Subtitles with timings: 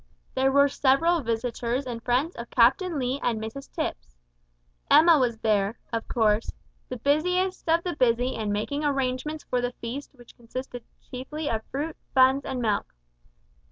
[0.33, 4.17] There were several visitors and friends of Captain Lee and Mrs Tipps.
[4.89, 6.51] Emma was there, of course,
[6.89, 11.63] the busiest of the busy in making arrangements for the feast which consisted chiefly of
[11.69, 12.95] fruit, buns, and milk.